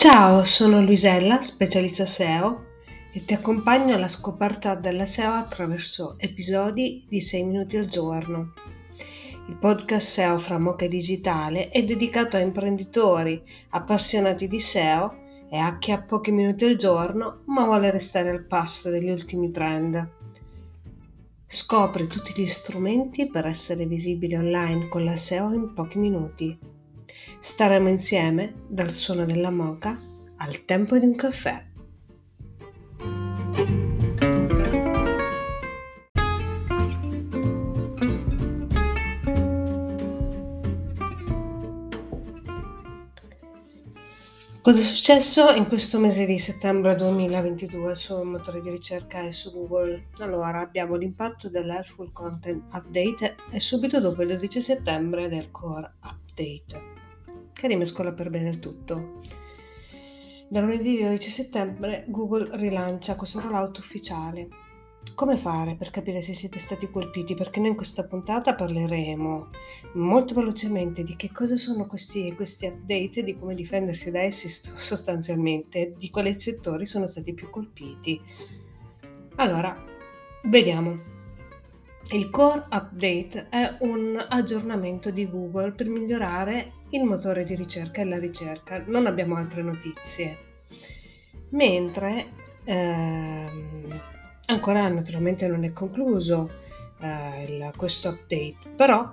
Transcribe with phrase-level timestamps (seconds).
[0.00, 2.64] Ciao, sono Luisella, specialista SEO
[3.12, 8.54] e ti accompagno alla scoperta della SEO attraverso episodi di 6 minuti al giorno.
[9.46, 15.16] Il podcast SEO fra Mocha Digitale è dedicato a imprenditori appassionati di SEO
[15.50, 19.50] e a chi ha pochi minuti al giorno ma vuole restare al passo degli ultimi
[19.50, 20.08] trend.
[21.46, 26.79] Scopri tutti gli strumenti per essere visibile online con la SEO in pochi minuti.
[27.42, 29.98] Staremo insieme dal suono della moca
[30.36, 31.68] al tempo di un caffè.
[44.60, 49.50] Cosa è successo in questo mese di settembre 2022 sul motore di ricerca e su
[49.50, 50.08] Google?
[50.18, 56.99] Allora, abbiamo l'impatto dell'Helpful Content Update e subito dopo il 12 settembre del Core Update
[57.52, 59.18] che rimescola per bene il tutto.
[60.48, 64.48] Da lunedì 12 settembre Google rilancia questo rollout ufficiale.
[65.14, 67.34] Come fare per capire se siete stati colpiti?
[67.34, 69.48] Perché noi in questa puntata parleremo
[69.94, 75.94] molto velocemente di che cosa sono questi, questi update di come difendersi da essi sostanzialmente,
[75.96, 78.20] di quali settori sono stati più colpiti.
[79.36, 79.76] Allora,
[80.44, 81.19] vediamo.
[82.08, 88.04] Il Core Update è un aggiornamento di Google per migliorare il motore di ricerca e
[88.04, 88.82] la ricerca.
[88.86, 90.38] Non abbiamo altre notizie.
[91.50, 92.32] Mentre
[92.64, 94.00] ehm,
[94.46, 96.50] ancora naturalmente non è concluso
[97.00, 99.08] eh, il, questo update, però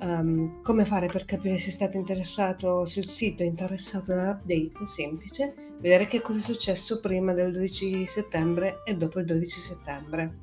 [0.00, 4.86] um, come fare per capire se state interessato sul sito interessato dall'update?
[4.86, 10.42] Semplice, vedere che cosa è successo prima del 12 settembre e dopo il 12 settembre.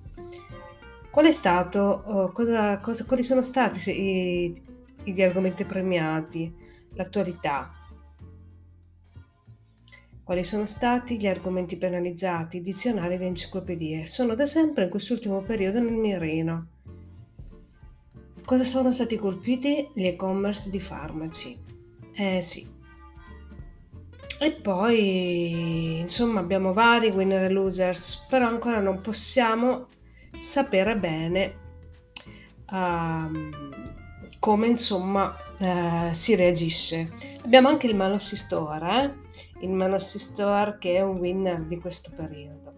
[1.12, 4.62] Qual è stato, uh, cosa, cosa, quali sono stati i,
[5.04, 6.56] gli argomenti premiati,
[6.94, 7.70] l'attualità?
[10.24, 14.08] Quali sono stati gli argomenti penalizzati, dizionari ed enciclopedie?
[14.08, 16.68] Sono da sempre in quest'ultimo periodo nel mirino.
[18.46, 19.90] Cosa sono stati colpiti?
[19.94, 21.60] Gli e-commerce di farmaci.
[22.14, 22.66] Eh sì.
[24.40, 29.88] E poi, insomma, abbiamo vari winner e losers, però ancora non possiamo
[30.40, 31.56] sapere bene
[32.72, 33.50] uh,
[34.40, 37.12] come insomma uh, si reagisce.
[37.44, 39.66] Abbiamo anche il Manossi Store, eh?
[39.66, 42.74] il Manossi Store che è un winner di questo periodo.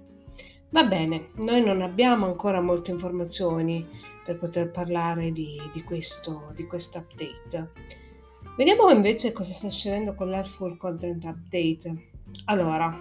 [0.70, 3.88] Va bene, noi non abbiamo ancora molte informazioni
[4.26, 7.72] per poter parlare di, di questo di update.
[8.58, 12.10] Vediamo invece cosa sta succedendo con l'Airful Content Update.
[12.46, 12.98] Allora,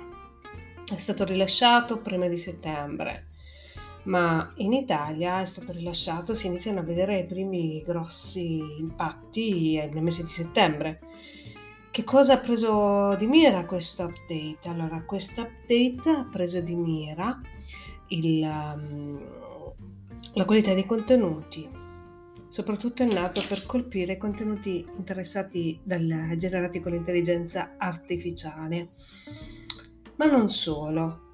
[0.93, 3.32] è stato rilasciato prima di settembre
[4.05, 10.03] ma in Italia è stato rilasciato, si iniziano a vedere i primi grossi impatti nel
[10.03, 11.01] mese di settembre.
[11.91, 14.69] Che cosa ha preso di mira questo update?
[14.69, 17.39] Allora, questo update ha preso di mira
[18.09, 19.21] il, um,
[20.33, 21.69] la qualità dei contenuti,
[22.49, 28.93] soprattutto è nato per colpire i contenuti interessati dal, generati con l'intelligenza artificiale.
[30.17, 31.32] Ma non solo,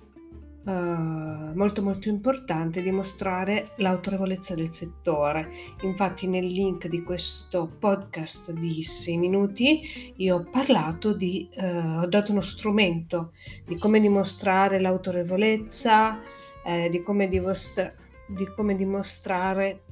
[0.68, 5.48] Uh, molto molto importante dimostrare l'autorevolezza del settore.
[5.80, 12.06] Infatti nel link di questo podcast di 6 minuti io ho parlato di, uh, ho
[12.06, 13.32] dato uno strumento
[13.64, 16.20] di come dimostrare l'autorevolezza,
[16.62, 17.94] eh, di, come dimostra-
[18.26, 19.84] di, come dimostrare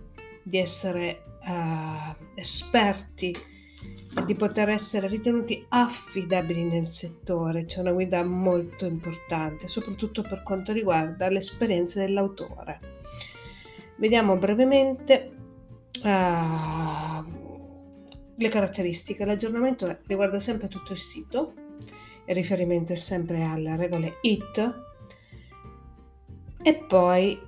[0.42, 3.34] di essere uh, esperti
[4.24, 7.64] di poter essere ritenuti affidabili nel settore.
[7.64, 12.80] C'è una guida molto importante, soprattutto per quanto riguarda l'esperienza dell'autore.
[13.96, 15.32] Vediamo brevemente
[16.02, 17.24] uh,
[18.34, 19.24] le caratteristiche.
[19.24, 21.54] L'aggiornamento riguarda sempre tutto il sito,
[22.26, 24.84] il riferimento è sempre alle regole IT
[26.62, 27.38] e poi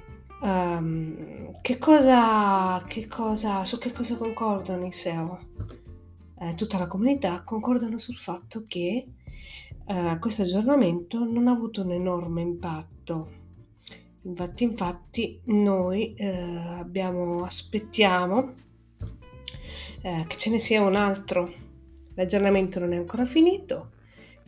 [0.42, 5.77] um, che cosa, che cosa, su che cosa concordano i SEO?
[6.40, 9.06] Eh, tutta la comunità concordano sul fatto che
[9.86, 13.36] eh, questo aggiornamento non ha avuto un enorme impatto.
[14.22, 18.54] Infatti, infatti noi eh, abbiamo, aspettiamo
[20.02, 21.50] eh, che ce ne sia un altro.
[22.14, 23.92] L'aggiornamento non è ancora finito,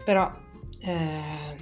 [0.04, 0.30] però
[0.80, 1.56] ehm,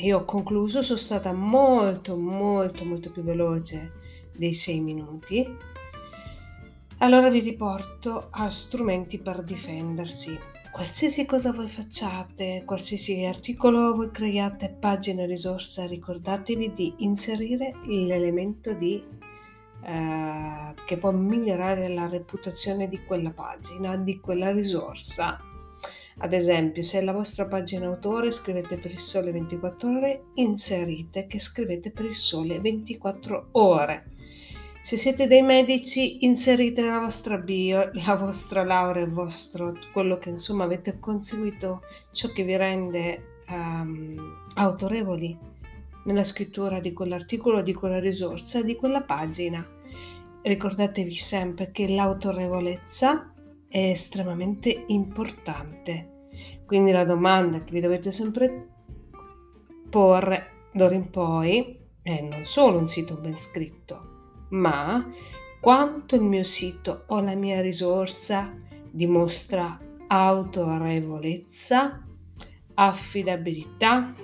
[0.00, 3.92] io ho concluso, sono stata molto molto molto più veloce
[4.36, 5.46] dei sei minuti
[7.04, 10.38] allora vi riporto a strumenti per difendersi.
[10.72, 19.04] Qualsiasi cosa voi facciate, qualsiasi articolo voi creiate, pagina, risorsa, ricordatevi di inserire l'elemento di,
[19.84, 25.38] eh, che può migliorare la reputazione di quella pagina, di quella risorsa.
[26.16, 31.38] Ad esempio, se la vostra pagina autore scrivete per il sole 24 ore, inserite che
[31.38, 34.12] scrivete per il sole 24 ore.
[34.84, 40.28] Se siete dei medici, inserite nella vostra bio la vostra laurea, il vostro, quello che
[40.28, 45.38] insomma avete conseguito, ciò che vi rende um, autorevoli
[46.04, 49.66] nella scrittura di quell'articolo, di quella risorsa, di quella pagina.
[50.42, 53.32] Ricordatevi sempre che l'autorevolezza
[53.66, 56.26] è estremamente importante.
[56.66, 58.68] Quindi la domanda che vi dovete sempre
[59.88, 64.12] porre d'ora in poi è non solo un sito ben scritto,
[64.54, 65.04] ma
[65.60, 68.54] quanto il mio sito o la mia risorsa
[68.90, 72.06] dimostra autorevolezza,
[72.74, 74.14] affidabilità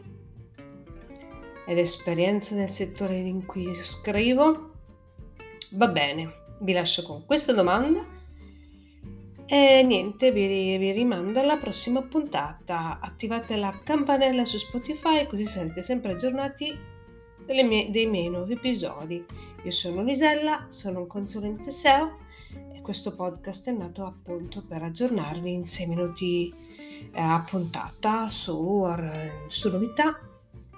[1.66, 4.72] ed esperienza nel settore in cui scrivo?
[5.72, 8.18] Va bene, vi lascio con questa domanda
[9.46, 13.00] e niente, vi, vi rimando alla prossima puntata.
[13.00, 16.99] Attivate la campanella su Spotify così sarete sempre aggiornati
[17.52, 19.24] mie, dei miei nuovi episodi.
[19.62, 22.18] Io sono Lisella, sono un consulente SEO
[22.72, 26.54] e questo podcast è nato appunto per aggiornarvi in 6 minuti
[27.14, 28.86] a puntata su,
[29.48, 30.18] su novità,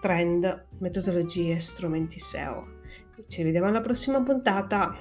[0.00, 2.80] trend, metodologie, strumenti SEO.
[3.26, 4.96] Ci vediamo alla prossima puntata.